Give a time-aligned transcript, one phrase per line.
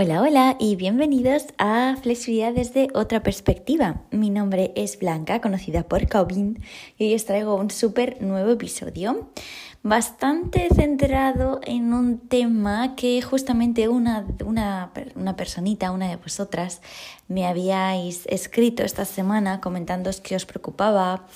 [0.00, 4.02] Hola, hola y bienvenidos a Flexibilidad desde otra perspectiva.
[4.12, 6.62] Mi nombre es Blanca, conocida por Cobin,
[6.98, 9.28] y hoy os traigo un súper nuevo episodio,
[9.82, 16.80] bastante centrado en un tema que justamente una, una, una personita, una de vosotras,
[17.26, 21.26] me habíais escrito esta semana comentando que os preocupaba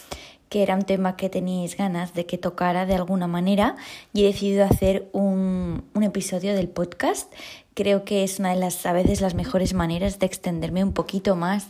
[0.52, 3.74] que era un tema que teníais ganas de que tocara de alguna manera
[4.12, 7.32] y he decidido hacer un, un episodio del podcast
[7.74, 11.36] Creo que es una de las a veces las mejores maneras de extenderme un poquito
[11.36, 11.68] más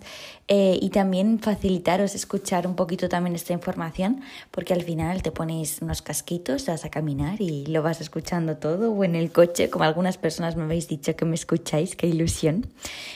[0.49, 5.81] eh, y también facilitaros escuchar un poquito también esta información, porque al final te pones
[5.81, 9.85] unos casquitos, vas a caminar y lo vas escuchando todo, o en el coche, como
[9.85, 12.67] algunas personas me habéis dicho que me escucháis, qué ilusión.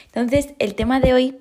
[0.06, 1.37] Entonces, el tema de hoy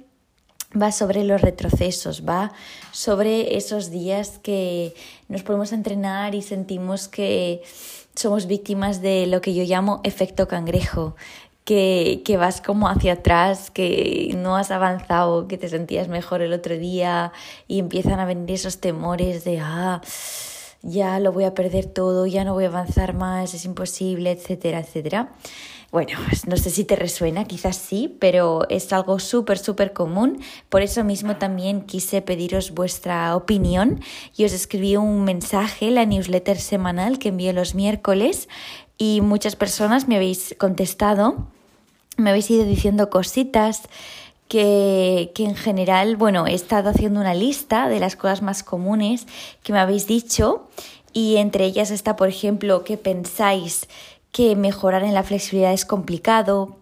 [0.80, 2.52] va sobre los retrocesos, va
[2.92, 4.94] sobre esos días que
[5.28, 7.64] nos podemos entrenar y sentimos que
[8.16, 11.16] somos víctimas de lo que yo llamo efecto cangrejo,
[11.64, 16.54] que, que, vas como hacia atrás, que no has avanzado, que te sentías mejor el
[16.54, 17.34] otro día
[17.68, 20.02] y empiezan a venir esos temores de, ah,
[20.84, 24.80] ya lo voy a perder todo, ya no voy a avanzar más, es imposible, etcétera,
[24.80, 25.32] etcétera.
[25.96, 30.42] Bueno, no sé si te resuena, quizás sí, pero es algo súper, súper común.
[30.68, 34.02] Por eso mismo también quise pediros vuestra opinión
[34.36, 38.50] y os escribí un mensaje, la newsletter semanal que envío los miércoles
[38.98, 41.48] y muchas personas me habéis contestado,
[42.18, 43.84] me habéis ido diciendo cositas.
[44.48, 49.26] Que, que, en general, bueno, he estado haciendo una lista de las cosas más comunes
[49.64, 50.68] que me habéis dicho
[51.14, 53.88] y entre ellas está, por ejemplo, que pensáis
[54.36, 56.76] que mejorar en la flexibilidad es complicado,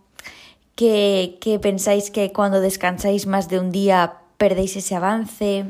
[0.75, 5.65] que, pensáis que cuando descansáis más de un día perdéis ese avance,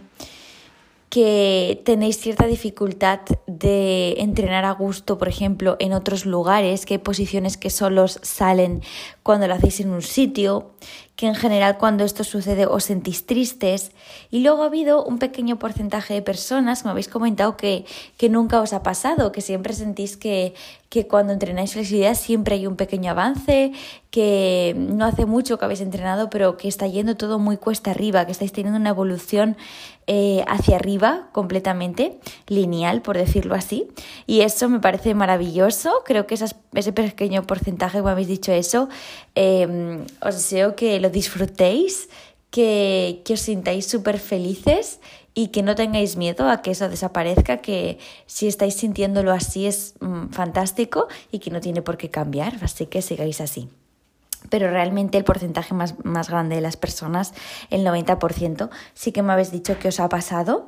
[1.10, 7.00] que tenéis cierta dificultad de entrenar a gusto, por ejemplo, en otros lugares, que hay
[7.00, 8.82] posiciones que solo salen
[9.22, 10.72] cuando lo hacéis en un sitio,
[11.16, 13.92] que en general cuando esto sucede os sentís tristes.
[14.32, 17.86] Y luego ha habido un pequeño porcentaje de personas que me habéis comentado que,
[18.18, 20.56] que nunca os ha pasado, que siempre sentís que,
[20.94, 23.72] que cuando entrenáis flexibilidad siempre hay un pequeño avance,
[24.12, 28.28] que no hace mucho que habéis entrenado, pero que está yendo todo muy cuesta arriba,
[28.28, 29.58] que estáis teniendo una evolución
[30.06, 33.88] eh, hacia arriba completamente, lineal, por decirlo así.
[34.28, 36.04] Y eso me parece maravilloso.
[36.06, 38.88] Creo que ese pequeño porcentaje, como habéis dicho eso,
[39.34, 42.10] eh, os deseo que lo disfrutéis,
[42.50, 45.00] que, que os sintáis súper felices
[45.34, 49.96] y que no tengáis miedo a que eso desaparezca, que si estáis sintiéndolo así es
[50.00, 53.70] mm, fantástico y que no tiene por qué cambiar, así que sigáis así
[54.50, 57.34] pero realmente el porcentaje más, más, grande de las personas,
[57.70, 60.66] el 90%, sí que me habéis dicho que os ha pasado.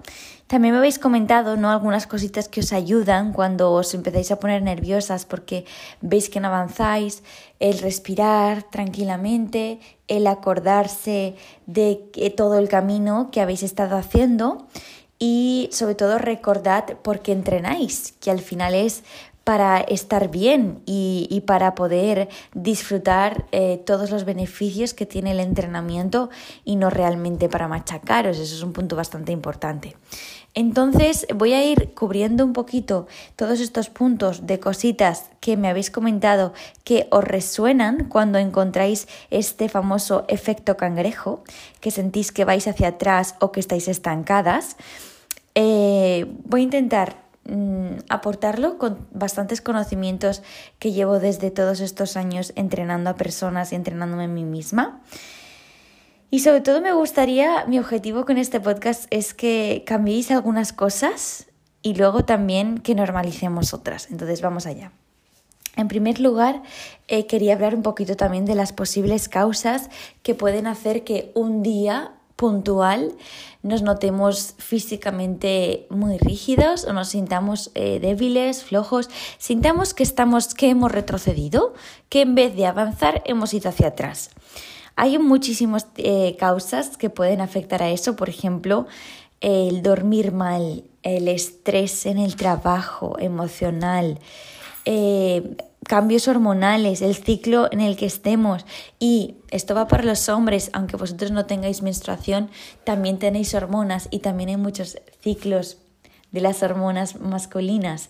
[0.48, 1.72] También me habéis comentado ¿no?
[1.72, 5.66] algunas cositas que os ayudan cuando os empezáis a poner nerviosas porque
[6.02, 7.24] veis que no avanzáis,
[7.60, 11.36] el respirar tranquilamente, el acordarse
[11.66, 11.96] de
[12.38, 14.68] todo el camino que habéis estado haciendo
[15.18, 19.04] y sobre todo recordad por qué entrenáis, que al final es
[19.46, 26.32] para estar bien y, para poder disfrutar eh, todos los beneficios que tiene el entrenamiento
[26.66, 28.40] y no realmente para machacaros.
[28.40, 29.96] Eso es un punto bastante importante.
[30.56, 35.92] Entonces voy a ir cubriendo un poquito todos estos puntos de cositas que me habéis
[35.92, 41.44] comentado que os resuenan cuando encontráis este famoso efecto cangrejo,
[41.82, 44.78] que sentís que vais hacia atrás o que estáis estancadas.
[45.54, 50.42] Eh, voy a intentar Mm, aportarlo con bastantes conocimientos
[50.80, 55.00] que llevo desde todos estos años entrenando a personas y entrenándome a mí misma.
[56.36, 61.48] Y sobre todo me gustaría, mi objetivo con este podcast es que cambiéis algunas cosas
[61.82, 64.12] y luego también que normalicemos otras.
[64.12, 64.92] Entonces vamos allá.
[65.78, 66.62] En primer lugar,
[67.08, 69.90] eh, quería hablar un poquito también de las posibles causas
[70.24, 73.14] que pueden hacer que un día puntual
[73.64, 80.70] nos notemos físicamente muy rígidos o nos sintamos eh, débiles, flojos, sintamos que estamos que
[80.70, 81.76] hemos retrocedido,
[82.10, 84.32] que en vez de avanzar hemos ido hacia atrás.
[84.96, 88.88] Hay muchísimas eh, causas que pueden afectar a eso, por ejemplo,
[89.42, 94.20] el dormir mal, el estrés en el trabajo emocional,
[94.86, 98.66] eh, cambios hormonales, el ciclo en el que estemos.
[99.00, 102.50] Y esto va para los hombres, aunque vosotros no tengáis menstruación,
[102.86, 105.78] también tenéis hormonas y también hay muchos ciclos
[106.32, 108.10] de las hormonas masculinas.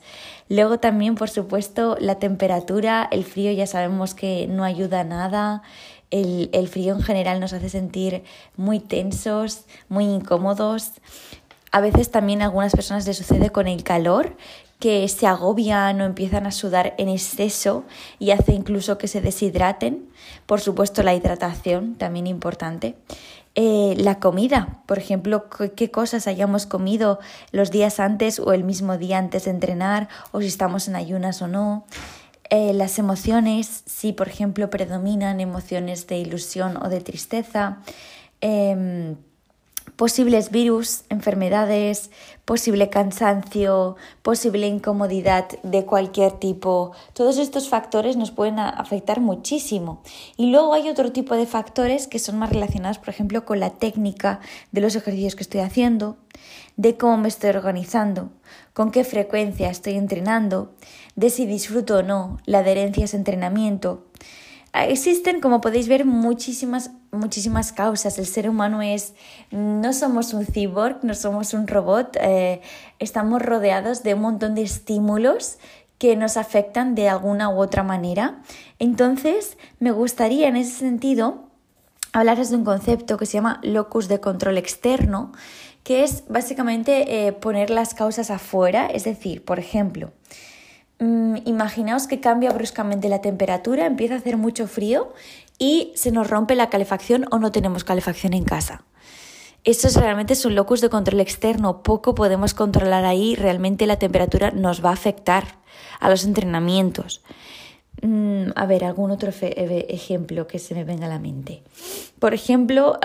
[0.49, 5.61] Luego también, por supuesto, la temperatura, el frío ya sabemos que no ayuda a nada.
[6.11, 8.23] El, el frío en general nos hace sentir
[8.55, 10.91] muy tensos, muy incómodos.
[11.71, 14.37] A veces también a algunas personas les sucede con el calor,
[14.79, 17.85] que se agobian o empiezan a sudar en exceso
[18.19, 20.09] y hace incluso que se deshidraten.
[20.45, 22.95] Por supuesto, la hidratación, también importante.
[23.55, 27.19] Eh, la comida, por ejemplo, qué cosas hayamos comido
[27.51, 31.41] los días antes o el mismo día antes de entrenar, o si estamos en ayunas
[31.41, 31.85] o no.
[32.49, 37.79] Eh, las emociones, si por ejemplo predominan emociones de ilusión o de tristeza.
[38.41, 39.15] Em,
[39.95, 42.11] posibles virus, enfermedades,
[42.43, 46.91] posible cansancio, posible incomodidad de cualquier tipo.
[47.13, 50.01] Todos estos factores nos pueden afectar muchísimo.
[50.37, 53.71] Y luego hay otro tipo de factores que son más relacionados, por ejemplo, con la
[53.71, 54.39] técnica
[54.71, 56.17] de los ejercicios que estoy haciendo,
[56.77, 58.29] de cómo me estoy organizando,
[58.73, 60.73] con qué frecuencia estoy entrenando,
[61.15, 64.05] de si disfruto o no la adherencia a ese entrenamiento.
[64.73, 68.17] Existen, como podéis ver, muchísimas, muchísimas causas.
[68.17, 69.13] El ser humano es,
[69.51, 72.61] no somos un cyborg, no somos un robot, eh,
[72.99, 75.57] estamos rodeados de un montón de estímulos
[75.97, 78.41] que nos afectan de alguna u otra manera.
[78.79, 81.45] Entonces, me gustaría en ese sentido
[82.13, 85.31] hablaros de un concepto que se llama locus de control externo,
[85.83, 90.11] que es básicamente eh, poner las causas afuera, es decir, por ejemplo,
[90.97, 95.11] Mm, imaginaos que cambia bruscamente la temperatura, empieza a hacer mucho frío
[95.57, 98.83] y se nos rompe la calefacción o no tenemos calefacción en casa.
[99.63, 103.97] Eso es, realmente es un locus de control externo, poco podemos controlar ahí, realmente la
[103.97, 105.57] temperatura nos va a afectar
[105.99, 107.23] a los entrenamientos.
[108.01, 111.63] Mm, a ver, algún otro ejemplo que se me venga a la mente.
[112.19, 112.99] Por ejemplo,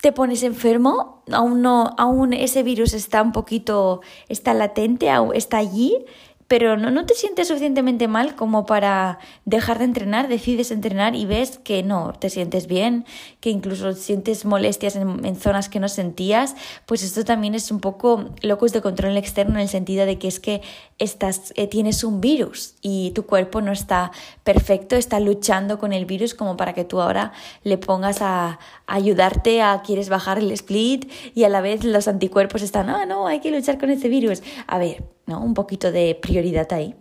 [0.00, 6.04] te pones enfermo, aún no, aún ese virus está un poquito, está latente, está allí,
[6.50, 11.24] pero no, no te sientes suficientemente mal como para dejar de entrenar, decides entrenar y
[11.24, 13.04] ves que no, te sientes bien,
[13.38, 16.56] que incluso sientes molestias en, zonas que no sentías,
[16.86, 20.26] pues esto también es un poco locus de control externo en el sentido de que
[20.26, 20.60] es que
[20.98, 24.10] estás, eh, tienes un virus y tu cuerpo no está
[24.42, 27.30] perfecto, está luchando con el virus como para que tú ahora
[27.62, 28.58] le pongas a,
[28.88, 33.28] ayudarte a quieres bajar el split y a la vez los anticuerpos están, ah, no,
[33.28, 34.42] hay que luchar con ese virus.
[34.66, 36.39] A ver, un poquito de prioridad
[36.70, 36.94] ahí.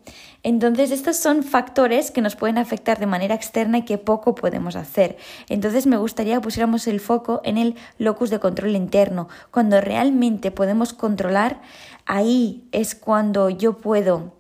[0.43, 4.75] Entonces, estos son factores que nos pueden afectar de manera externa y que poco podemos
[4.75, 5.17] hacer.
[5.49, 9.27] Entonces, me gustaría que pusiéramos el foco en el locus de control interno.
[9.51, 11.61] Cuando realmente podemos controlar,
[12.05, 14.33] ahí es cuando yo puedo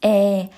[0.00, 0.48] eh,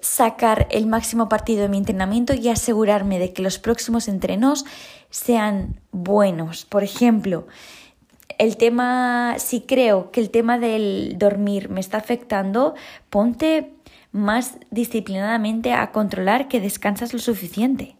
[0.00, 4.64] sacar el máximo partido de mi entrenamiento y asegurarme de que los próximos entrenos
[5.10, 6.64] sean buenos.
[6.64, 7.46] Por ejemplo,
[8.36, 12.74] el tema, si creo que el tema del dormir me está afectando,
[13.10, 13.72] ponte
[14.12, 17.96] más disciplinadamente a controlar que descansas lo suficiente,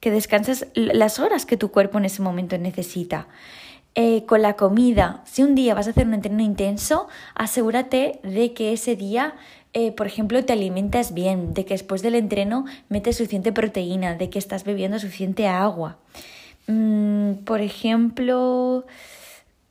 [0.00, 3.28] que descansas las horas que tu cuerpo en ese momento necesita.
[3.94, 8.54] Eh, con la comida, si un día vas a hacer un entreno intenso, asegúrate de
[8.54, 9.34] que ese día,
[9.74, 14.30] eh, por ejemplo, te alimentas bien, de que después del entreno metes suficiente proteína, de
[14.30, 15.98] que estás bebiendo suficiente agua.
[16.68, 18.86] Mm, por ejemplo,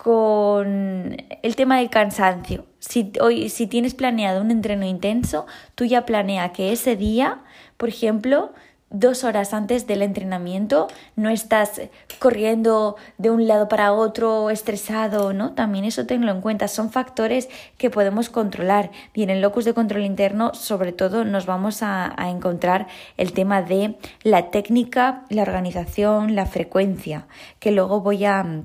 [0.03, 2.65] con el tema del cansancio.
[2.79, 5.45] Si, hoy, si tienes planeado un entreno intenso,
[5.75, 7.43] tú ya planea que ese día,
[7.77, 8.51] por ejemplo,
[8.89, 11.81] dos horas antes del entrenamiento no estás
[12.17, 15.53] corriendo de un lado para otro estresado, ¿no?
[15.53, 16.67] También eso tenlo en cuenta.
[16.67, 17.47] Son factores
[17.77, 18.89] que podemos controlar.
[19.13, 22.87] Y en locus de control interno, sobre todo, nos vamos a, a encontrar
[23.17, 27.27] el tema de la técnica, la organización, la frecuencia,
[27.59, 28.63] que luego voy a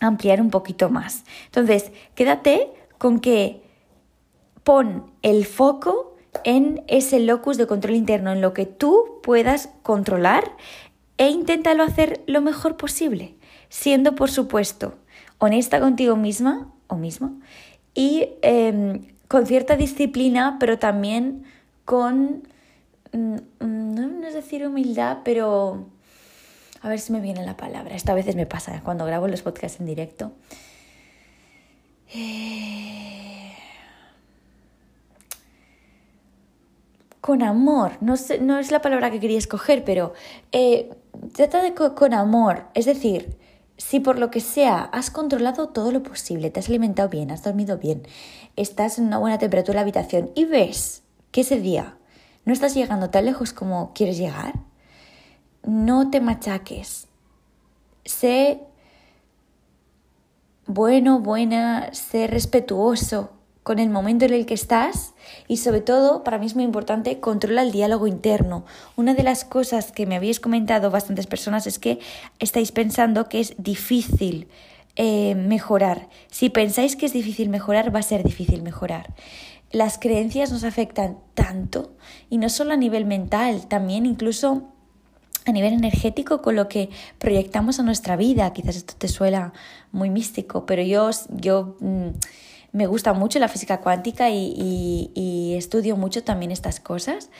[0.00, 1.24] ampliar un poquito más.
[1.46, 3.62] Entonces, quédate con que
[4.62, 10.56] pon el foco en ese locus de control interno, en lo que tú puedas controlar
[11.16, 13.36] e inténtalo hacer lo mejor posible,
[13.68, 14.94] siendo, por supuesto,
[15.38, 17.38] honesta contigo misma o mismo
[17.94, 21.44] y em, con cierta disciplina, pero también
[21.84, 22.42] con,
[23.12, 25.86] mm, mm, no es decir humildad, pero
[26.84, 27.96] a ver si me viene la palabra.
[27.96, 30.32] Esta a veces me pasa cuando grabo los podcasts en directo.
[32.14, 33.54] Eh,
[37.22, 40.12] con amor, no, no, es la palabra que quería escoger, pero
[40.52, 40.90] eh,
[41.32, 42.64] trata de con amor.
[42.74, 43.38] Es decir,
[43.78, 47.42] si por lo que sea has controlado todo lo posible, te has alimentado bien, has
[47.42, 48.02] dormido bien,
[48.56, 51.96] estás en una buena temperatura en la habitación y ves que ese día
[52.44, 54.52] no estás llegando tan lejos como quieres llegar,
[55.64, 57.08] no te machaques.
[58.04, 58.60] Sé
[60.66, 65.12] bueno, buena, sé respetuoso con el momento en el que estás
[65.46, 68.64] y sobre todo, para mí es muy importante, controla el diálogo interno.
[68.96, 71.98] Una de las cosas que me habéis comentado bastantes personas es que
[72.38, 74.48] estáis pensando que es difícil
[74.96, 76.08] eh, mejorar.
[76.30, 79.12] Si pensáis que es difícil mejorar, va a ser difícil mejorar.
[79.70, 81.92] Las creencias nos afectan tanto
[82.30, 84.73] y no solo a nivel mental, también incluso
[85.46, 88.52] a nivel energético con lo que proyectamos a nuestra vida.
[88.52, 89.52] Quizás esto te suena
[89.92, 92.08] muy místico, pero yo, yo mm,
[92.74, 97.30] me gusta mucho la física cuántica y, estudio mucho también estas cosas.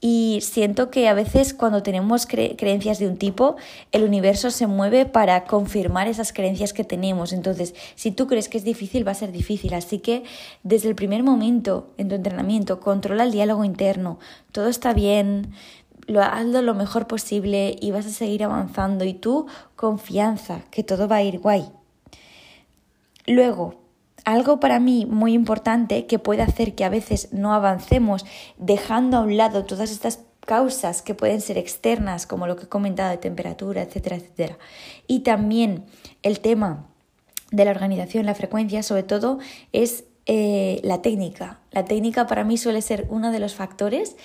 [0.00, 3.56] Y siento que a veces cuando tenemos creencias de un tipo,
[3.90, 7.32] el universo se mueve para confirmar esas creencias que tenemos.
[7.32, 9.74] Entonces, si tú crees que es difícil, va a ser difícil.
[9.74, 10.22] Así que
[10.62, 14.20] desde el primer momento en tu entrenamiento, controla el diálogo interno.
[14.52, 15.52] Todo está bien,
[16.06, 21.08] lo hazlo lo mejor posible y vas a seguir avanzando y tú confianza que todo
[21.08, 21.68] va a ir guay.
[23.26, 23.74] Luego,
[24.24, 28.24] algo para mí muy importante que puede hacer que a veces no avancemos
[28.56, 32.68] dejando a un lado todas estas causas que pueden ser externas, como lo que he
[32.68, 34.58] comentado de temperatura, etcétera, etcétera.
[35.06, 35.84] Y también
[36.22, 36.86] el tema
[37.50, 39.38] de la organización, la frecuencia, sobre todo,
[39.72, 41.60] es eh, la técnica.
[41.70, 44.16] La técnica para mí suele ser uno de los factores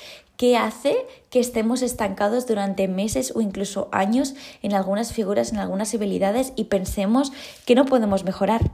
[0.41, 4.33] que hace que estemos estancados durante meses o incluso años
[4.63, 7.31] en algunas figuras, en algunas habilidades y pensemos
[7.67, 8.71] que no podemos mejorar,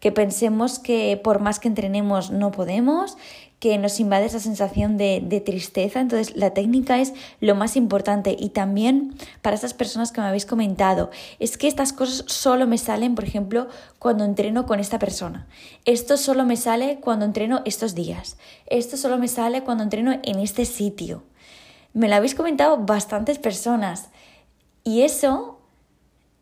[0.00, 3.16] que pensemos que por más que entrenemos no podemos,
[3.60, 6.00] que nos invade esa sensación de, tristeza.
[6.00, 8.34] Entonces, la técnica es lo más importante.
[8.36, 12.78] Y también para esas personas que me habéis comentado, es que estas cosas solo me
[12.78, 15.46] salen, por ejemplo, cuando entreno con esta persona.
[15.84, 18.38] Esto solo me sale cuando entreno estos días.
[18.66, 21.22] Esto solo me sale cuando entreno en este sitio.
[21.92, 24.08] Me lo habéis comentado bastantes personas.
[24.84, 25.60] Y eso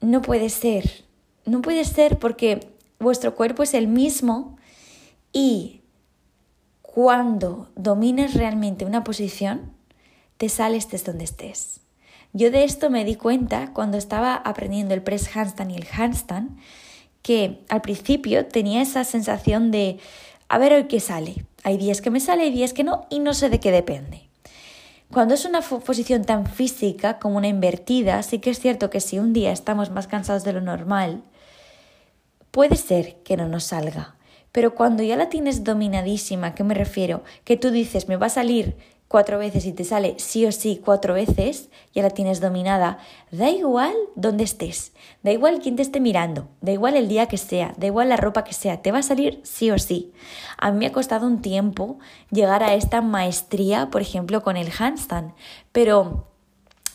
[0.01, 1.05] no puede ser.
[1.47, 4.57] No puede ser porque vuestro cuerpo es el mismo
[5.33, 5.83] y
[6.83, 9.73] cuando domines realmente una posición,
[10.37, 11.81] te sales desde donde estés.
[12.33, 16.59] Yo de esto me di cuenta cuando estaba aprendiendo el press handstand y el handstand,
[17.23, 19.99] que al principio tenía esa sensación de,
[20.49, 21.47] a ver hoy qué sale.
[21.65, 24.29] Hay días que me sale, hay días que no, y no sé de qué depende.
[25.11, 29.19] Cuando es una posición tan física como una invertida, sí que es cierto que si
[29.19, 31.23] un día estamos más cansados de lo normal,
[32.51, 34.17] puede ser que no nos salga.
[34.53, 37.23] Pero cuando ya la tienes dominadísima, ¿qué me refiero?
[37.45, 38.77] Que tú dices, me va a salir
[39.09, 42.99] cuatro veces y te sale sí o sí cuatro veces, ya la tienes dominada,
[43.31, 47.39] da igual dónde estés, da igual quién te esté mirando, da igual el día que
[47.39, 50.13] sea, da igual la ropa que sea, te va a salir sí o sí.
[50.59, 51.99] A mí me ha costado un tiempo
[52.31, 55.33] llegar a esta maestría, por ejemplo, con el handstand,
[55.73, 56.28] pero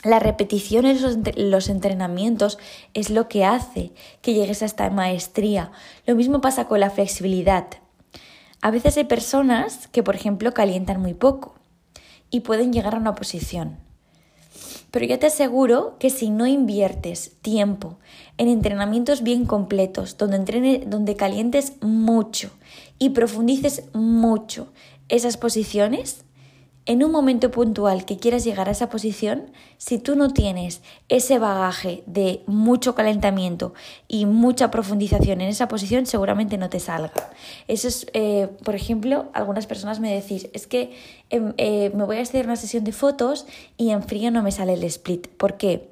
[0.04, 2.60] la repetición en los entrenamientos
[2.94, 3.92] es lo que hace
[4.22, 5.72] que llegues a esta maestría.
[6.06, 7.68] Lo mismo pasa con la flexibilidad.
[8.62, 11.56] A veces hay personas que, por ejemplo, calientan muy poco
[12.30, 13.78] y pueden llegar a una posición.
[14.92, 17.98] Pero yo te aseguro que si no inviertes tiempo
[18.38, 22.52] en entrenamientos bien completos, donde, donde calientes mucho
[23.00, 24.72] y profundices mucho
[25.10, 26.26] esas posiciones,
[26.86, 31.40] en un momento puntual que quieras llegar a esa posición, si tú no tienes ese
[31.40, 33.74] bagaje de mucho calentamiento
[34.08, 37.14] y mucha profundización en esa posición, seguramente no te salga.
[37.68, 40.94] Eso es, eh, por ejemplo, algunas personas me decís, es que
[41.30, 43.46] em, eh, me voy a hacer una sesión de fotos
[43.78, 45.28] y en frío no me sale el split.
[45.28, 45.90] ¿Por qué?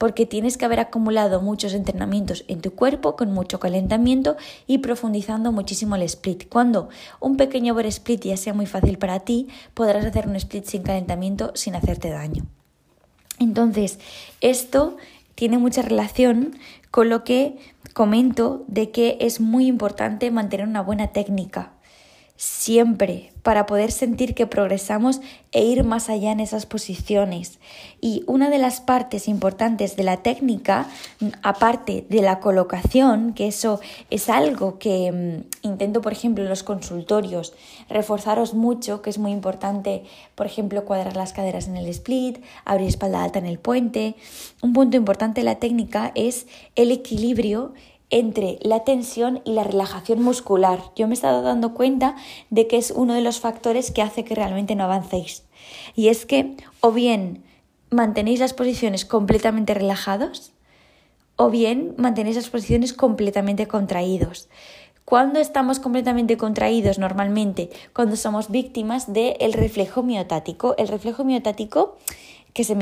[0.00, 5.52] Porque tienes que haber acumulado muchos entrenamientos en tu cuerpo con mucho calentamiento y profundizando
[5.52, 6.48] muchísimo el split.
[6.48, 6.88] Cuando
[7.20, 10.84] un pequeño over split ya sea muy fácil para ti, podrás hacer un split sin
[10.84, 12.46] calentamiento sin hacerte daño.
[13.38, 13.98] Entonces,
[14.40, 14.96] esto
[15.34, 16.56] tiene mucha relación
[16.90, 17.58] con lo que
[17.92, 21.74] comento de que es muy importante mantener una buena técnica
[22.40, 25.20] siempre para poder sentir que progresamos
[25.52, 27.58] e ir más allá en esas posiciones.
[28.00, 30.88] Y una de las partes importantes de la técnica,
[31.42, 36.62] aparte de la colocación, que eso es algo que mm, intento, por ejemplo, en los
[36.62, 37.52] consultorios,
[37.90, 40.04] reforzaros mucho, que es muy importante,
[40.34, 44.14] por ejemplo, cuadrar las caderas en el split, abrir espalda alta en el puente.
[44.62, 47.74] Un punto importante de la técnica es el equilibrio
[48.10, 50.80] entre la tensión y la relajación muscular.
[50.96, 52.16] Yo me he estado dando cuenta
[52.50, 55.44] de que es uno de los factores que hace que realmente no avancéis.
[55.94, 57.44] Y es que o bien
[57.90, 60.52] mantenéis las posiciones completamente relajados
[61.36, 64.48] o bien mantenéis las posiciones completamente contraídos.
[65.04, 67.70] Cuando estamos completamente contraídos normalmente?
[67.92, 70.74] Cuando somos víctimas del reflejo miotático.
[70.78, 71.96] El reflejo miotático,
[72.52, 72.76] que se,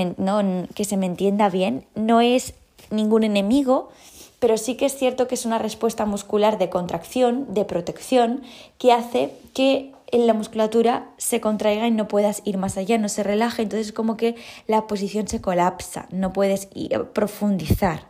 [0.74, 2.54] que se me entienda bien, no es
[2.90, 3.90] ningún enemigo,
[4.38, 8.42] pero sí que es cierto que es una respuesta muscular de contracción, de protección,
[8.78, 13.22] que hace que la musculatura se contraiga y no puedas ir más allá, no se
[13.22, 16.68] relaje, entonces como que la posición se colapsa, no puedes
[17.12, 18.06] profundizar.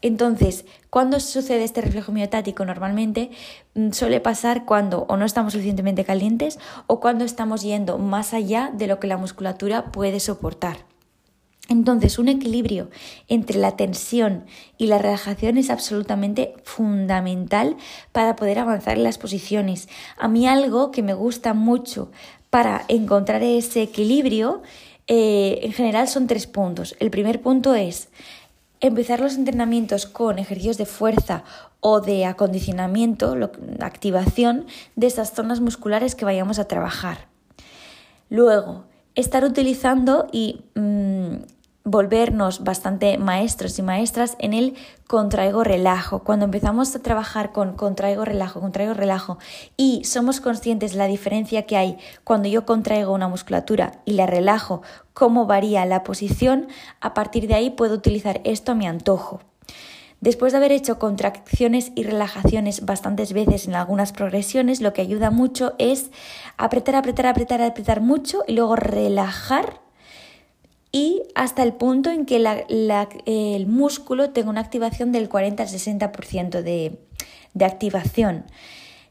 [0.00, 2.64] Entonces, ¿cuándo sucede este reflejo miotático?
[2.64, 3.30] Normalmente
[3.74, 8.70] mm, suele pasar cuando o no estamos suficientemente calientes o cuando estamos yendo más allá
[8.72, 10.76] de lo que la musculatura puede soportar.
[11.68, 12.88] Entonces, un equilibrio
[13.28, 14.46] entre la tensión
[14.78, 17.76] y la relajación es absolutamente fundamental
[18.10, 19.88] para poder avanzar en las posiciones.
[20.16, 22.10] A mí algo que me gusta mucho
[22.48, 24.62] para encontrar ese equilibrio,
[25.06, 26.96] eh, en general son tres puntos.
[27.00, 28.08] El primer punto es
[28.80, 31.44] empezar los entrenamientos con ejercicios de fuerza
[31.80, 33.36] o de acondicionamiento,
[33.80, 37.28] activación de esas zonas musculares que vayamos a trabajar.
[38.30, 38.84] Luego,
[39.14, 41.36] estar utilizando y mm,
[41.90, 44.74] volvernos bastante maestros y maestras en el
[45.06, 46.22] contraigo relajo.
[46.22, 49.38] Cuando empezamos a trabajar con contraigo relajo, contraigo relajo
[49.76, 54.26] y somos conscientes de la diferencia que hay cuando yo contraigo una musculatura y la
[54.26, 54.82] relajo,
[55.14, 56.68] cómo varía la posición,
[57.00, 59.40] a partir de ahí puedo utilizar esto a mi antojo.
[60.20, 65.30] Después de haber hecho contracciones y relajaciones bastantes veces en algunas progresiones, lo que ayuda
[65.30, 66.10] mucho es
[66.56, 69.80] apretar, apretar, apretar, apretar mucho y luego relajar
[70.98, 72.44] y hasta el punto en que
[73.26, 76.98] el músculo tenga una activación del 40-60% de,
[77.54, 78.44] de activación.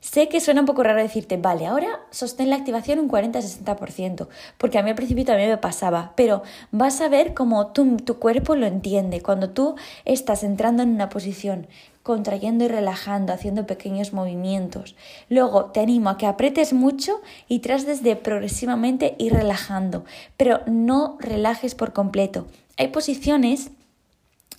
[0.02, 4.28] Sé que suena un poco raro decirte, vale, ahora sostén la activación un 40-60%,
[4.58, 8.20] porque a mí al principio también me pasaba, pero vas a ver cómo tu, tu
[8.20, 9.22] cuerpo lo entiende.
[9.22, 11.68] Cuando tú estás entrando en una posición
[12.08, 14.96] contrayendo y relajando, haciendo pequeños movimientos.
[15.28, 20.06] Luego te animo a que apretes mucho y trates de progresivamente ir relajando,
[20.38, 22.48] pero no relajes por completo.
[22.78, 23.72] Hay posiciones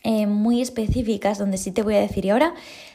[0.05, 2.53] eh, muy específicas donde sí te voy a decir y ahora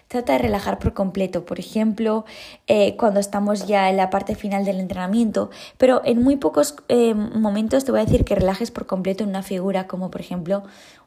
[0.07, 1.45] trata de relajar por completo.
[1.45, 2.23] Por ejemplo,
[2.67, 7.15] eh, cuando estamos ya en la parte final del entrenamiento, pero en muy pocos eh,
[7.15, 10.61] momentos te voy a decir que relajes por completo en una figura como por ejemplo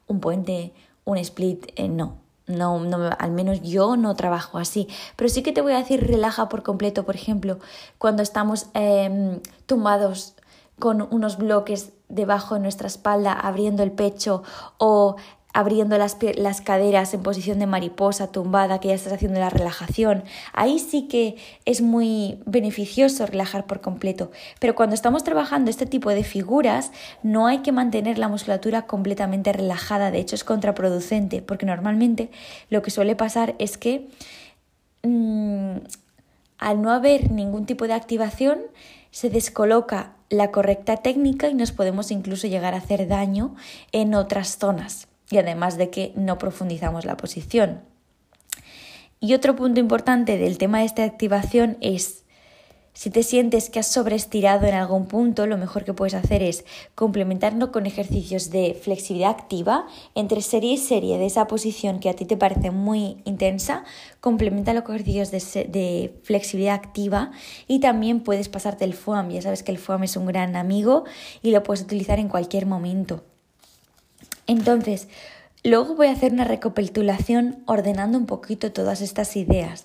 [0.08, 0.72] un puente,
[1.04, 2.25] un split, no.
[2.46, 4.86] No, no, al menos yo no trabajo así.
[5.16, 7.58] Pero sí que te voy a decir relaja por completo, por ejemplo,
[7.98, 10.34] cuando estamos em, tumbados
[10.78, 14.42] con unos bloques debajo de nuestra espalda, abriendo el pecho
[14.78, 15.16] o
[15.56, 20.22] abriendo las, las, caderas en posición de mariposa tumbada, que ya estás haciendo la relajación.
[20.52, 24.30] Ahí sí que es muy beneficioso relajar por completo.
[24.60, 26.92] Pero cuando estamos trabajando este tipo de figuras,
[27.22, 30.10] no hay que mantener la musculatura completamente relajada.
[30.10, 32.30] De hecho, es contraproducente, porque normalmente
[32.68, 34.10] lo que suele pasar es que
[35.04, 35.76] mm,
[36.58, 38.58] al no haber ningún tipo de activación,
[39.10, 43.54] se descoloca la correcta técnica y nos podemos incluso llegar a hacer daño
[43.92, 47.82] en otras zonas y además de que no profundizamos la posición.
[49.20, 52.26] Y otro punto importante del tema de esta activación es
[52.96, 56.64] si te sientes que has sobreestirado en algún punto, lo mejor que puedes hacer es
[56.94, 62.14] complementarlo con ejercicios de flexibilidad activa entre serie y serie de esa posición que a
[62.14, 63.84] ti te parece muy intensa,
[64.20, 67.32] complementalo con ejercicios de, flexibilidad activa
[67.68, 69.28] y también puedes pasarte el FOAM.
[69.28, 71.04] Ya sabes que el FOAM es un gran amigo
[71.42, 73.24] y lo puedes utilizar en cualquier momento.
[74.46, 75.08] Entonces,
[75.64, 79.84] luego voy a hacer una recapitulación ordenando un poquito todas estas ideas.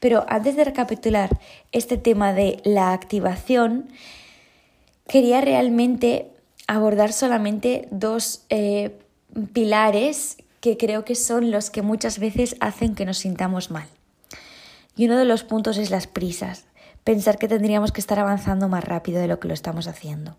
[0.00, 1.38] Pero antes de recapitular
[1.72, 3.88] este tema de la activación,
[5.06, 6.30] quería realmente
[6.66, 8.98] abordar solamente dos eh,
[9.52, 13.88] pilares que creo que son los que muchas veces hacen que nos sintamos mal.
[14.96, 16.66] Y uno de los puntos es las prisas,
[17.04, 20.36] pensar que tendríamos que estar avanzando más rápido de lo que lo estamos haciendo.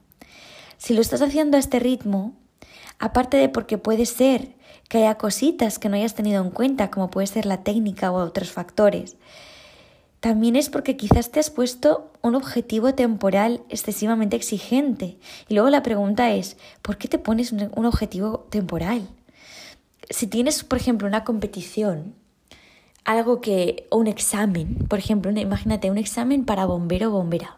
[0.78, 2.34] Si lo estás haciendo a este ritmo,
[3.04, 4.56] Aparte de porque puede ser
[4.88, 8.24] que haya cositas que no hayas tenido en cuenta, como puede ser la técnica o
[8.24, 9.18] otros factores.
[10.22, 15.18] También es porque quizás te has puesto un objetivo temporal excesivamente exigente.
[15.50, 19.06] Y luego la pregunta es, ¿por qué te pones un objetivo temporal?
[20.10, 22.16] Si tienes, por ejemplo, una competición,
[23.04, 27.58] algo que, o un examen, por ejemplo, imagínate un examen para bombero o bombera.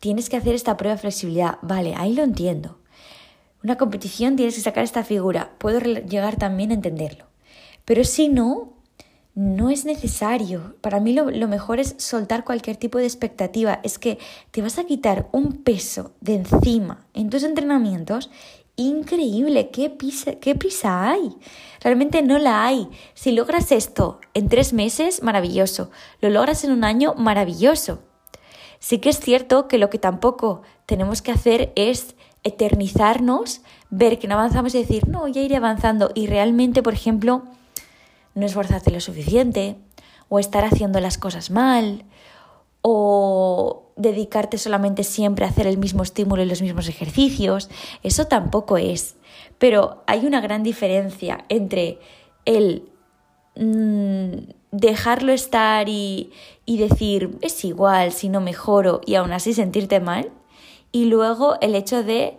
[0.00, 1.58] Tienes que hacer esta prueba de flexibilidad.
[1.62, 2.81] Vale, ahí lo entiendo
[3.62, 5.52] una competición tienes que sacar esta figura.
[5.58, 7.26] Puedo llegar también a entenderlo.
[7.84, 8.72] Pero si no,
[9.34, 10.76] no es necesario.
[10.80, 13.80] Para mí lo, mejor es soltar cualquier tipo de expectativa.
[13.82, 14.18] Es que
[14.50, 18.30] te vas a quitar un peso de encima en tus entrenamientos.
[18.76, 19.96] Increíble, ¿Qué,
[20.40, 21.36] qué prisa hay.
[21.80, 22.88] Realmente no la hay.
[23.14, 25.90] Si logras esto en tres meses, maravilloso.
[26.20, 28.00] Lo logras en un año, maravilloso.
[28.78, 34.28] Sí que es cierto que lo que tampoco tenemos que hacer es eternizarnos, ver que
[34.28, 36.10] no avanzamos y decir, no, ya iré avanzando.
[36.14, 37.44] Y realmente, por ejemplo,
[38.34, 39.76] no esforzarte lo suficiente,
[40.28, 42.04] o estar haciendo las cosas mal,
[42.80, 47.70] o dedicarte solamente siempre a hacer el mismo estímulo y los mismos ejercicios.
[48.02, 49.16] Eso tampoco es.
[49.58, 51.98] Pero hay una gran diferencia entre
[52.44, 52.88] el
[53.56, 56.32] mm, dejarlo estar y,
[56.64, 60.32] y decir, es igual si no mejoro y aún así sentirte mal.
[60.92, 62.38] Y luego el hecho de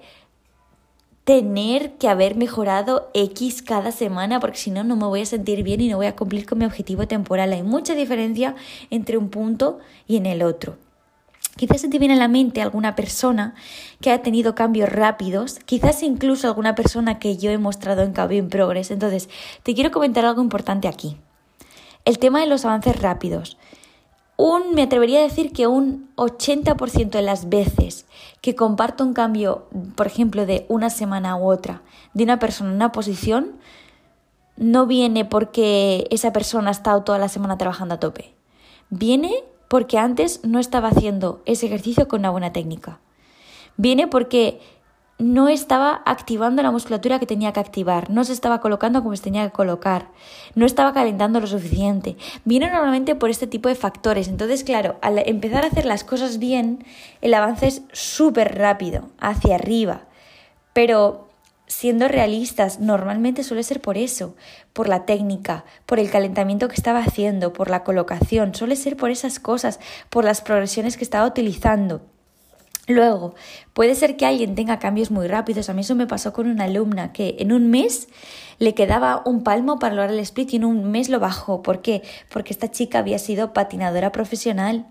[1.24, 5.64] tener que haber mejorado X cada semana porque si no, no me voy a sentir
[5.64, 7.54] bien y no voy a cumplir con mi objetivo temporal.
[7.54, 8.56] Hay mucha diferencia
[8.90, 10.78] entre un punto y en el otro.
[11.56, 13.54] Quizás se te viene a la mente alguna persona
[14.02, 18.50] que ha tenido cambios rápidos, quizás incluso alguna persona que yo he mostrado en Cabin
[18.50, 18.90] Progress.
[18.90, 19.30] Entonces,
[19.62, 21.16] te quiero comentar algo importante aquí.
[22.06, 23.58] El tema de los avances rápidos.
[24.36, 28.06] Un, me atrevería a decir que un 80% de las veces
[28.42, 31.82] que comparto un cambio, por ejemplo, de una semana u otra,
[32.14, 33.54] de una persona en una posición,
[34.58, 38.34] no viene porque esa persona ha estado toda la semana trabajando a tope.
[38.90, 43.00] Viene porque antes no estaba haciendo ese ejercicio con una buena técnica.
[43.78, 44.60] Viene porque
[45.20, 49.24] no estaba activando la musculatura que tenía que activar, no se estaba colocando como se
[49.24, 50.08] tenía que colocar,
[50.56, 52.18] no estaba calentando lo suficiente.
[52.46, 54.28] Viene normalmente por este tipo de factores.
[54.28, 56.84] Entonces, claro, al empezar a hacer las cosas bien,
[57.22, 60.02] el avance es súper rápido, hacia arriba.
[60.74, 61.30] Pero
[61.68, 64.36] siendo realistas, normalmente suele ser por eso,
[64.74, 69.12] por la técnica, por el calentamiento que estaba haciendo, por la colocación, suele ser por
[69.12, 72.02] esas cosas, por las progresiones que estaba utilizando.
[72.88, 73.34] Luego,
[73.74, 75.70] puede ser que alguien tenga cambios muy rápidos.
[75.70, 78.10] A mí eso me pasó con una alumna que en un mes
[78.60, 81.62] le quedaba un palmo para lograr el split y en un mes lo bajó.
[81.62, 82.02] ¿Por qué?
[82.30, 84.86] Porque esta chica había sido patinadora profesional.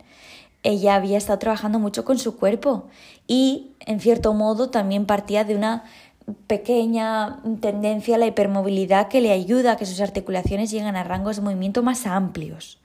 [0.62, 2.88] Ella había estado trabajando mucho con su cuerpo
[3.26, 5.84] y, en cierto modo, también partía de una
[6.46, 11.36] pequeña tendencia a la hipermovilidad que le ayuda a que sus articulaciones lleguen a rangos
[11.36, 12.80] de movimiento más amplios.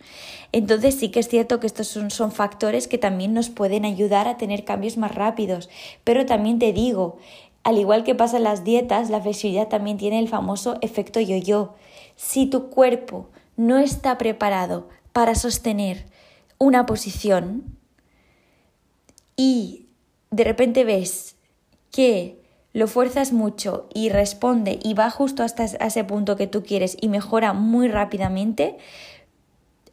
[0.52, 4.28] Entonces sí que es cierto que estos son, son, factores que también nos pueden ayudar
[4.28, 5.70] a tener cambios más rápidos,
[6.04, 7.18] pero también te digo,
[7.64, 11.76] al igual que pasa en las dietas, la flexibilidad también tiene el famoso efecto yo-yo.
[12.16, 16.06] Si tu cuerpo no está preparado para sostener
[16.58, 17.78] una posición
[19.36, 19.88] y
[20.32, 21.36] de repente ves
[21.92, 22.42] que
[22.78, 27.08] lo fuerzas mucho y responde y va justo hasta ese punto que tú quieres y
[27.08, 28.78] mejora muy rápidamente,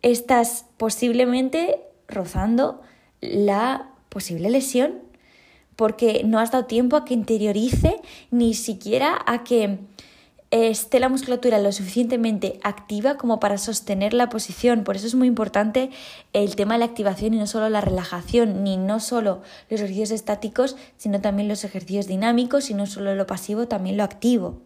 [0.02, 2.82] estás posiblemente rozando
[3.22, 4.98] la posible lesión
[5.76, 9.78] porque no has dado tiempo a que interiorice ni siquiera a que
[10.54, 14.84] esté la musculatura lo suficientemente activa como para sostener la posición.
[14.84, 15.90] Por eso es muy importante
[16.32, 20.12] el tema de la activación y no solo la relajación, ni no solo los ejercicios
[20.12, 24.60] estáticos, sino también los ejercicios dinámicos y no solo lo pasivo, también lo activo.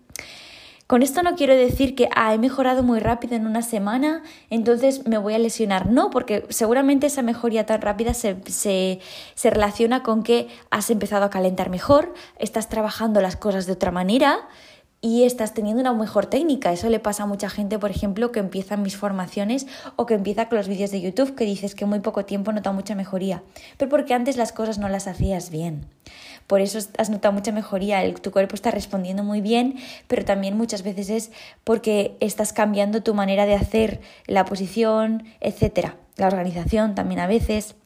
[0.87, 5.07] Con esto no quiero decir que ah, he mejorado muy rápido en una semana, entonces
[5.07, 5.91] me voy a lesionar.
[5.91, 9.01] No, porque seguramente esa mejoría tan rápida se, se,
[9.35, 13.91] se relaciona con que has empezado a calentar mejor, estás trabajando las cosas de otra
[13.91, 14.49] manera,
[15.01, 16.73] y estás teniendo una mejor técnica.
[16.73, 20.49] Eso le pasa a mucha gente, por ejemplo, que empieza mis formaciones o que empieza
[20.49, 23.43] con los vídeos de YouTube, que dices que muy poco tiempo nota mucha mejoría,
[23.77, 25.87] pero porque antes las cosas no las hacías bien.
[26.47, 29.77] Por eso has notado mucha mejoría, tu cuerpo está respondiendo muy bien,
[30.09, 31.31] pero también muchas veces es
[31.63, 35.97] porque estás cambiando tu manera de hacer la posición, etcétera.
[36.17, 37.77] La organización también a veces.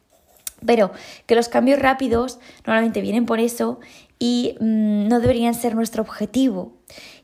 [0.65, 0.93] Pero
[1.27, 3.81] que los cambios rápidos normalmente vienen por eso
[4.19, 6.73] y mm, no deberían ser nuestro objetivo.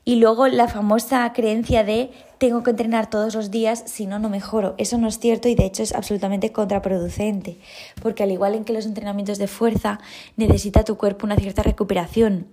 [0.09, 4.27] Y luego la famosa creencia de tengo que entrenar todos los días, si no, no
[4.27, 4.73] mejoro.
[4.79, 7.59] Eso no es cierto y de hecho es absolutamente contraproducente,
[8.01, 9.99] porque al igual en que los entrenamientos de fuerza
[10.35, 12.47] necesita tu cuerpo una cierta recuperación.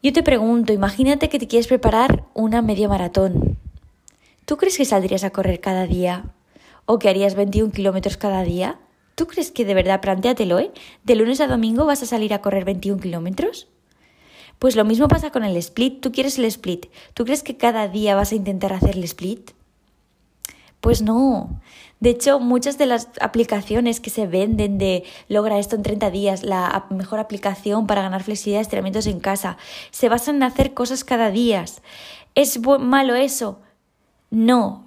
[0.00, 3.58] Yo te pregunto, imagínate que te quieres preparar una media maratón.
[4.44, 6.26] ¿Tú crees que saldrías a correr cada día?
[6.84, 8.78] ¿O que harías 21 kilómetros cada día?
[9.16, 10.70] ¿Tú crees que de verdad, plantéatelo, ¿eh?
[11.02, 13.66] ¿De lunes a domingo vas a salir a correr 21 kilómetros?
[14.58, 16.00] Pues lo mismo pasa con el split.
[16.00, 16.86] ¿Tú quieres el split?
[17.14, 19.50] ¿Tú crees que cada día vas a intentar hacer el split?
[20.80, 21.60] Pues no.
[22.00, 26.42] De hecho, muchas de las aplicaciones que se venden de logra esto en 30 días,
[26.42, 29.56] la mejor aplicación para ganar flexibilidad de estiramientos en casa,
[29.90, 31.64] se basan en hacer cosas cada día.
[32.34, 33.60] ¿Es malo eso?
[34.30, 34.86] No.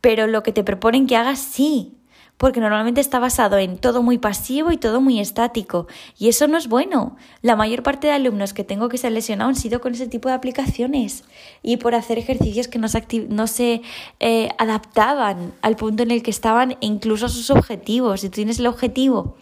[0.00, 1.94] Pero lo que te proponen que hagas, sí
[2.36, 5.86] porque normalmente está basado en todo muy pasivo y todo muy estático,
[6.18, 7.16] y eso no es bueno.
[7.42, 10.06] La mayor parte de alumnos que tengo que se han lesionado han sido con ese
[10.06, 11.24] tipo de aplicaciones
[11.62, 13.82] y por hacer ejercicios que no se, no se
[14.20, 18.20] eh, adaptaban al punto en el que estaban e incluso a sus objetivos.
[18.20, 19.36] Si tú tienes el objetivo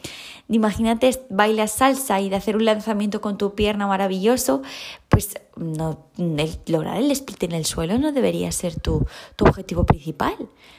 [0.53, 4.61] Imagínate bailar salsa y de hacer un lanzamiento con tu pierna maravilloso,
[5.12, 6.07] pues no,
[6.66, 10.35] lograr el split en el suelo no debería ser tu, tu objetivo principal.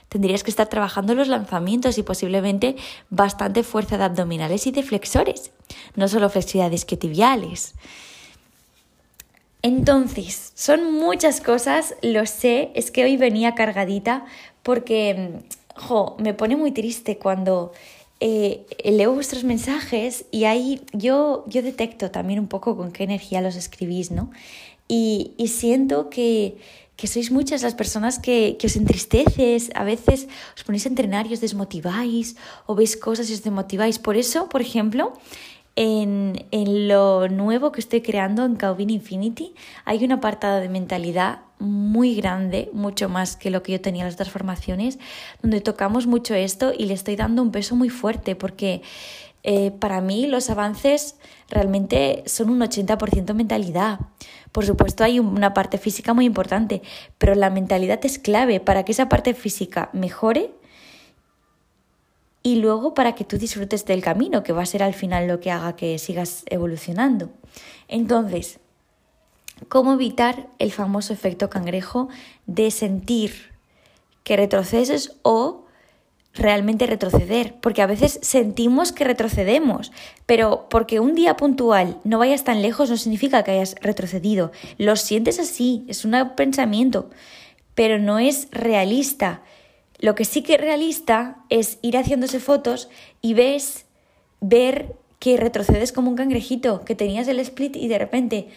[0.09, 2.75] Tendrías que estar trabajando los lanzamientos y posiblemente
[3.11, 5.51] bastante fuerza de abdominales y de flexores,
[5.95, 7.75] no solo flexibilidades que tibiales.
[9.61, 14.25] Entonces, son muchas cosas, lo sé, es que hoy venía cargadita
[14.63, 15.41] porque,
[15.75, 17.71] jo, me pone muy triste cuando
[18.25, 23.41] eh, leo vuestros mensajes y ahí yo, yo detecto también un poco con qué energía
[23.41, 24.31] los escribís, ¿no?
[24.87, 26.55] Y, y siento que,
[26.95, 31.27] que sois muchas las personas que, que, os entristeces, a veces os ponéis a entrenar
[31.27, 33.99] y os desmotiváis, o veis cosas y os desmotiváis.
[33.99, 35.11] Por eso, por ejemplo,
[35.75, 39.55] en, lo nuevo que estoy creando en Calvin Infinity
[39.85, 44.07] hay un apartado de mentalidad muy grande, mucho más que lo que yo tenía en
[44.07, 44.99] las otras formaciones,
[45.41, 48.81] donde tocamos mucho esto y le estoy dando un peso muy fuerte porque
[49.43, 51.17] eh, para mí los avances
[51.49, 53.99] realmente son un 80% mentalidad.
[54.51, 56.81] Por supuesto hay una parte física muy importante,
[57.17, 60.51] pero la mentalidad es clave para que esa parte física mejore
[62.43, 65.39] y luego para que tú disfrutes del camino, que va a ser al final lo
[65.39, 67.29] que haga que sigas evolucionando.
[67.87, 68.59] Entonces,
[69.69, 72.09] ¿cómo evitar el famoso efecto cangrejo
[72.45, 73.53] de sentir
[74.25, 75.63] que retrocedes o
[76.33, 77.55] realmente retroceder?
[77.61, 79.93] Porque a veces sentimos que retrocedemos,
[80.25, 84.51] pero porque un día puntual no vayas tan lejos no significa que hayas retrocedido.
[84.77, 87.09] Lo sientes así, es un pensamiento,
[87.73, 89.43] pero no es realista.
[90.03, 92.89] Lo que sí que es realista es ir haciéndose fotos
[93.21, 93.85] y ves,
[94.41, 98.49] ver que retrocedes como un cangrejito, que tenías el split y de repente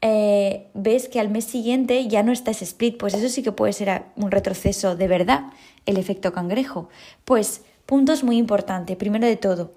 [0.00, 3.52] eh, ves que al mes siguiente ya no está ese split, pues eso sí que
[3.52, 5.42] puede ser un retroceso de verdad,
[5.84, 6.88] el efecto cangrejo.
[7.26, 9.74] Pues puntos muy importantes, primero de todo,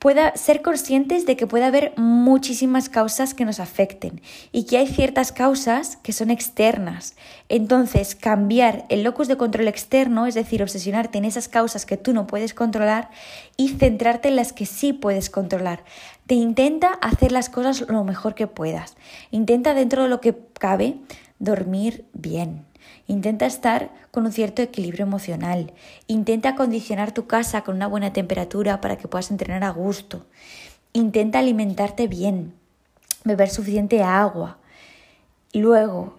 [0.00, 4.86] pueda ser conscientes de que puede haber muchísimas causas que nos afecten y que hay
[4.86, 7.14] ciertas causas que son externas.
[7.50, 12.14] Entonces, cambiar el locus de control externo, es decir, obsesionarte en esas causas que tú
[12.14, 13.10] no puedes controlar
[13.58, 15.84] y centrarte en las que sí puedes controlar.
[16.26, 18.96] Te intenta hacer las cosas lo mejor que puedas.
[19.30, 20.96] Intenta dentro de lo que cabe
[21.38, 22.69] dormir bien
[23.06, 25.72] Intenta estar con un cierto equilibrio emocional.
[26.06, 30.26] Intenta acondicionar tu casa con una buena temperatura para que puedas entrenar a gusto.
[30.92, 32.54] Intenta alimentarte bien,
[33.24, 34.58] beber suficiente agua.
[35.52, 36.18] Luego,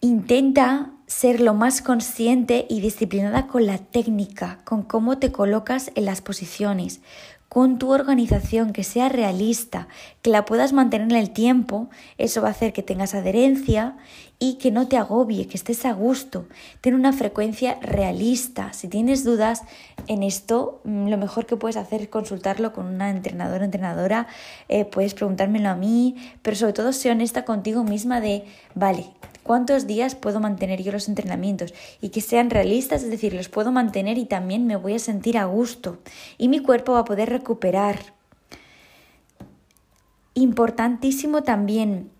[0.00, 6.06] intenta ser lo más consciente y disciplinada con la técnica, con cómo te colocas en
[6.06, 7.00] las posiciones,
[7.48, 9.86] con tu organización, que sea realista,
[10.22, 11.88] que la puedas mantener en el tiempo,
[12.18, 13.96] eso va a hacer que tengas adherencia
[14.44, 16.44] y que no te agobie, que estés a gusto.
[16.82, 18.74] Ten una frecuencia realista.
[18.74, 19.62] Si tienes dudas
[20.06, 24.26] en esto, mm, lo mejor que puedes hacer es consultarlo con una entrenadora o entrenadora,
[24.68, 29.06] eh, puedes preguntármelo a mí, pero sobre todo sé honesta contigo misma de, vale,
[29.44, 33.72] cuántos días puedo mantener yo los entrenamientos y que sean realistas, es decir, los puedo
[33.72, 36.00] mantener y también me voy a sentir a gusto
[36.36, 37.96] y mi cuerpo va a poder recuperar.
[40.34, 42.10] Importantísimo también,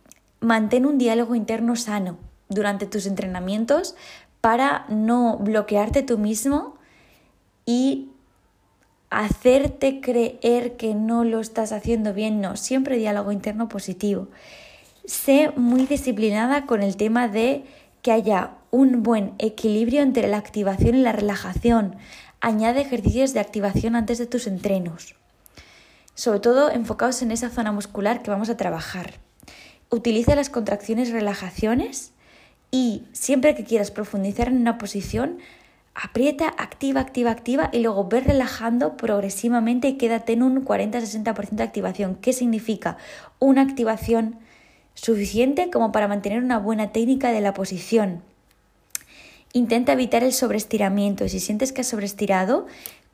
[0.45, 2.17] mantén un diálogo interno sano
[2.49, 3.97] durante tus entrenamientos
[4.41, 6.77] para no bloquearte tú mismo
[7.67, 8.11] y
[9.11, 14.29] hacerte creer que no lo estás haciendo bien, no, siempre diálogo interno positivo
[15.05, 17.65] sé muy disciplinada con el tema de
[18.03, 21.97] que haya un buen equilibrio entre la activación y la relajación.
[22.41, 25.15] Añade ejercicios de activación antes de tus entrenos,
[26.15, 29.24] sobre todo enfocados en esa zona muscular que vamos a trabajar.
[29.95, 32.11] Utiliza las contracciones relajaciones
[32.73, 35.39] y siempre que quieras profundizar en una posición,
[35.95, 41.63] aprieta, activa, activa, activa y luego ves relajando progresivamente y quédate en un 40-60% de
[41.63, 42.17] activación.
[42.17, 42.97] ¿Qué significa?
[43.39, 44.41] Una activación
[44.95, 48.21] suficiente como para mantener una buena técnica de la posición.
[49.53, 52.67] Intenta evitar el sobreestiramiento y si sientes que has sobreestirado,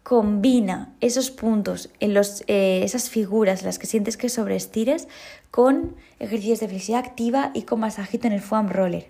[0.02, 5.08] combina esos puntos, en los, eh, esas figuras, las que sientes que sobreestires,
[5.50, 9.08] con ejercicios de flexibilidad activa y con masajito en el foam roller.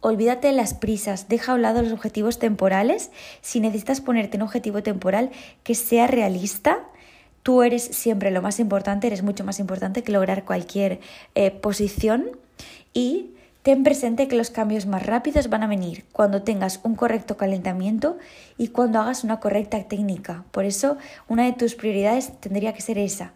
[0.00, 3.10] Olvídate de las prisas, deja a un lado los objetivos temporales.
[3.40, 5.30] Si necesitas ponerte un objetivo temporal
[5.64, 6.86] que sea realista,
[7.46, 10.98] Tú eres siempre lo más importante, eres mucho más importante que lograr cualquier
[11.36, 12.32] eh, posición
[12.92, 13.35] y
[13.66, 18.16] ten presente que los cambios más rápidos van a venir cuando tengas un correcto calentamiento
[18.56, 20.44] y cuando hagas una correcta técnica.
[20.52, 23.32] Por eso, una de tus prioridades tendría que ser esa.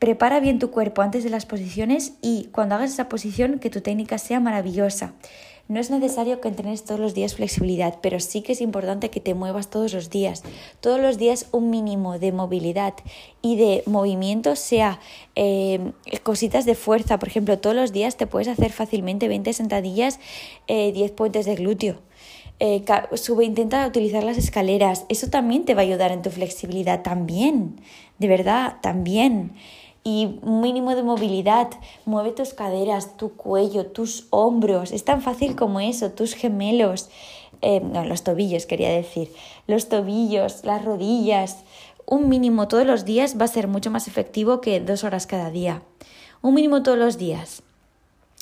[0.00, 3.80] Prepara bien tu cuerpo antes de las posiciones y cuando hagas esa posición que tu
[3.80, 5.12] técnica sea maravillosa.
[5.70, 9.20] No es necesario que entrenes todos los días flexibilidad, pero sí que es importante que
[9.20, 10.42] te muevas todos los días.
[10.80, 12.94] Todos los días un mínimo de movilidad
[13.40, 14.98] y de movimiento, sea
[15.36, 15.92] eh,
[16.24, 17.20] cositas de fuerza.
[17.20, 20.18] Por ejemplo, todos los días te puedes hacer fácilmente 20 sentadillas,
[20.66, 21.98] 10 eh, puentes de glúteo.
[22.58, 25.06] Eh, sube, intenta utilizar las escaleras.
[25.08, 27.80] Eso también te va a ayudar en tu flexibilidad, también.
[28.18, 29.52] De verdad, también.
[30.04, 31.68] Y un mínimo de movilidad.
[32.04, 34.92] Mueve tus caderas, tu cuello, tus hombros.
[34.92, 37.08] Es tan fácil como eso, tus gemelos.
[37.62, 39.32] Eh, no, los tobillos quería decir.
[39.66, 41.64] Los tobillos, las rodillas.
[42.06, 45.50] Un mínimo todos los días va a ser mucho más efectivo que dos horas cada
[45.50, 45.82] día.
[46.42, 47.62] Un mínimo todos los días.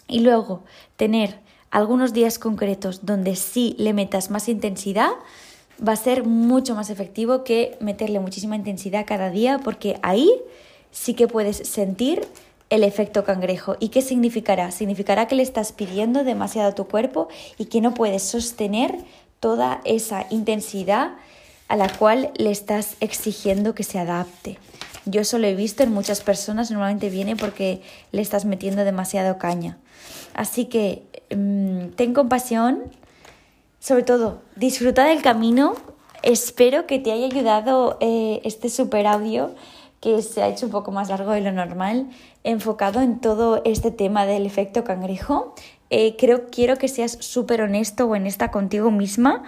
[0.07, 0.63] Y luego
[0.97, 1.41] tener
[1.71, 5.11] algunos días concretos donde sí le metas más intensidad
[5.87, 10.31] va a ser mucho más efectivo que meterle muchísima intensidad cada día porque ahí
[10.91, 12.27] sí que puedes sentir
[12.71, 13.77] el efecto cangrejo.
[13.81, 14.71] ¿Y qué significará?
[14.71, 18.95] Significará que le estás pidiendo demasiado a tu cuerpo y que no puedes sostener
[19.41, 21.13] toda esa intensidad
[21.69, 24.59] a la cual le estás exigiendo que se adapte.
[25.05, 29.39] Yo eso lo he visto en muchas personas, normalmente viene porque le estás metiendo demasiado
[29.39, 29.79] caña.
[30.35, 31.03] Así que
[31.35, 32.85] mmm, ten compasión,
[33.81, 35.75] sobre todo, disfruta del camino.
[36.23, 39.55] Espero que te haya ayudado eh, este super audio
[40.01, 42.09] que se ha hecho un poco más largo de lo normal,
[42.45, 45.55] enfocado en todo este tema del efecto cangrejo.
[45.91, 49.43] Eh, creo, quiero que seas súper honesto o honesta contigo misma,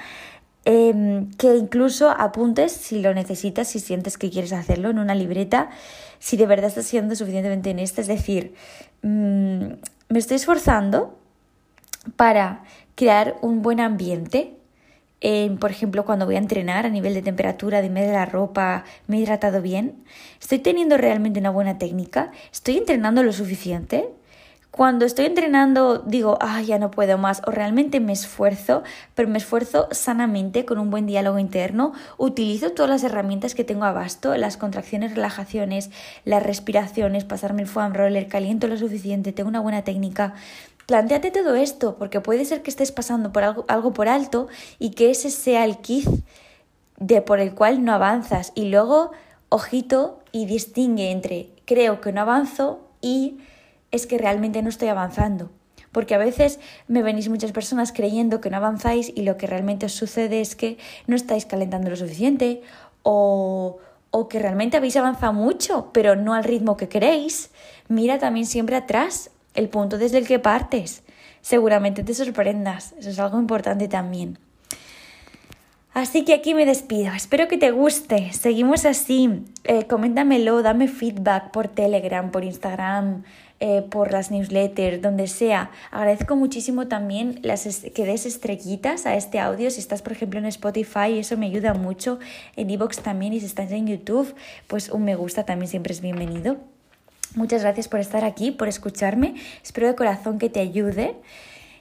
[0.65, 5.71] em, que incluso apuntes si lo necesitas, si sientes que quieres hacerlo en una libreta,
[6.19, 8.55] si de verdad estás siendo suficientemente honesta, es decir,
[9.03, 9.65] mm,
[10.09, 11.17] me estoy esforzando
[12.17, 14.60] para crear un buen ambiente.
[15.59, 19.19] Por ejemplo, cuando voy a entrenar a nivel de temperatura, de medir la ropa, me
[19.19, 20.03] he hidratado bien.
[20.41, 22.31] Estoy teniendo realmente una buena técnica.
[22.53, 24.09] Estoy entrenando lo suficiente.
[24.71, 28.85] Cuando estoy entrenando digo, ah, ya no puedo más, o realmente me esfuerzo,
[29.17, 33.85] pero me esfuerzo sanamente con un buen diálogo interno, utilizo todas las herramientas que tengo
[33.85, 35.91] a basto, las contracciones, relajaciones,
[36.25, 40.35] las respiraciones, pasarme el foam roller, caliento lo suficiente, tengo una buena técnica,
[40.91, 44.49] Plantéate todo esto, porque puede ser que estés pasando por algo, algo por alto
[44.81, 46.09] y que ese sea el quiz
[46.99, 48.51] de por el cual no avanzas.
[48.57, 49.13] Y luego,
[49.51, 53.39] ojito y distingue entre creo que no avanzo y
[53.93, 55.53] es que realmente no estoy avanzando.
[55.93, 59.87] Porque a veces me venís muchas personas creyendo que no avanzáis y lo que realmente
[59.87, 60.77] os sucede es que
[61.07, 62.63] no estáis calentando lo suficiente
[63.05, 63.79] o,
[64.11, 67.53] o que realmente habéis avanzado mucho, pero no al ritmo que queréis.
[67.87, 71.03] Mira también siempre atrás el punto desde el que partes.
[71.43, 74.39] Seguramente te sorprendas, eso es algo importante también.
[75.93, 77.13] Así que aquí me despido.
[77.13, 78.33] Espero que te guste.
[78.33, 79.45] Seguimos así.
[79.65, 83.25] Eh, coméntamelo, dame feedback por Telegram, por Instagram,
[83.59, 85.73] eh, por las newsletters, donde sea.
[85.91, 89.69] Agradezco muchísimo también las que des estrellitas a este audio.
[89.73, 92.21] Si estás, por ejemplo, en Spotify, eso me ayuda mucho.
[92.55, 93.33] En Evox también.
[93.33, 94.33] Y si estás en YouTube,
[94.69, 96.59] pues un me gusta también siempre es bienvenido.
[97.35, 99.35] Muchas gracias por estar aquí, por escucharme.
[99.63, 101.17] Espero de corazón que te ayude.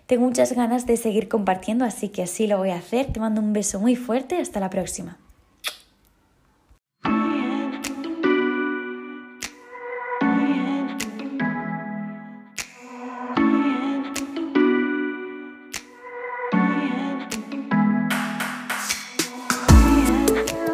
[0.05, 3.07] Tengo muchas ganas de seguir compartiendo, así que así lo voy a hacer.
[3.07, 4.37] Te mando un beso muy fuerte.
[4.37, 5.17] Hasta la próxima.